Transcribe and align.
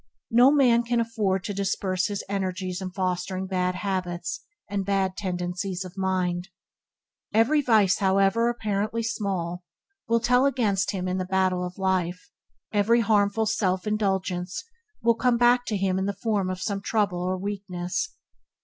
No 0.31 0.49
man 0.49 0.81
can 0.81 0.99
afford 0.99 1.43
to 1.43 1.53
disperse 1.53 2.07
his 2.07 2.23
energies 2.27 2.81
in 2.81 2.89
fostering 2.89 3.45
bad 3.45 3.75
habits 3.75 4.39
and 4.67 4.83
bad 4.83 5.15
tendencies 5.15 5.85
of 5.85 5.95
mind. 5.95 6.47
Every 7.35 7.61
vice, 7.61 7.99
however, 7.99 8.49
apparently 8.49 9.03
small 9.03 9.63
will 10.07 10.19
tell 10.19 10.47
against 10.47 10.89
him 10.89 11.07
in 11.07 11.19
the 11.19 11.23
battle 11.25 11.63
of 11.63 11.77
life. 11.77 12.31
Every 12.73 13.01
harmful 13.01 13.45
self 13.45 13.85
indulgence 13.85 14.63
will 15.03 15.13
come 15.13 15.37
back 15.37 15.67
to 15.67 15.77
him 15.77 15.99
in 15.99 16.07
the 16.07 16.13
form 16.19 16.49
of 16.49 16.63
some 16.63 16.81
trouble 16.81 17.21
or 17.21 17.37
weakness. 17.37 18.09